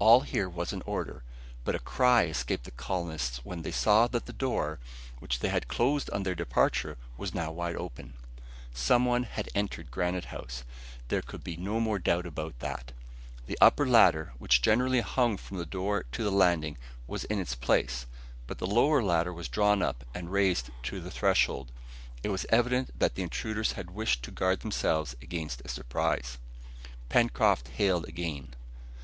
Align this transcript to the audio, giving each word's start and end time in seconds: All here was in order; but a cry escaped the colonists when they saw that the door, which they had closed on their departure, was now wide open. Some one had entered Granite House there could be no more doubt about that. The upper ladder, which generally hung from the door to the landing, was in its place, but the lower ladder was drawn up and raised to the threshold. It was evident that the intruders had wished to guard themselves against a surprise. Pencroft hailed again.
All 0.00 0.22
here 0.22 0.48
was 0.48 0.72
in 0.72 0.82
order; 0.82 1.22
but 1.64 1.76
a 1.76 1.78
cry 1.78 2.24
escaped 2.24 2.64
the 2.64 2.72
colonists 2.72 3.44
when 3.44 3.62
they 3.62 3.70
saw 3.70 4.08
that 4.08 4.26
the 4.26 4.32
door, 4.32 4.80
which 5.20 5.38
they 5.38 5.48
had 5.48 5.68
closed 5.68 6.10
on 6.10 6.24
their 6.24 6.34
departure, 6.34 6.98
was 7.16 7.34
now 7.34 7.52
wide 7.52 7.76
open. 7.76 8.14
Some 8.72 9.04
one 9.04 9.22
had 9.22 9.48
entered 9.54 9.92
Granite 9.92 10.24
House 10.24 10.64
there 11.06 11.22
could 11.22 11.44
be 11.44 11.56
no 11.56 11.78
more 11.78 12.00
doubt 12.00 12.26
about 12.26 12.58
that. 12.58 12.90
The 13.46 13.56
upper 13.60 13.86
ladder, 13.86 14.32
which 14.40 14.60
generally 14.60 15.02
hung 15.02 15.36
from 15.36 15.58
the 15.58 15.64
door 15.64 16.02
to 16.10 16.24
the 16.24 16.32
landing, 16.32 16.76
was 17.06 17.22
in 17.22 17.38
its 17.38 17.54
place, 17.54 18.06
but 18.48 18.58
the 18.58 18.66
lower 18.66 19.04
ladder 19.04 19.32
was 19.32 19.46
drawn 19.46 19.82
up 19.82 20.04
and 20.16 20.32
raised 20.32 20.70
to 20.82 21.00
the 21.00 21.12
threshold. 21.12 21.70
It 22.24 22.30
was 22.30 22.44
evident 22.48 22.98
that 22.98 23.14
the 23.14 23.22
intruders 23.22 23.74
had 23.74 23.92
wished 23.92 24.24
to 24.24 24.32
guard 24.32 24.62
themselves 24.62 25.14
against 25.22 25.62
a 25.64 25.68
surprise. 25.68 26.38
Pencroft 27.08 27.68
hailed 27.68 28.06
again. 28.08 28.54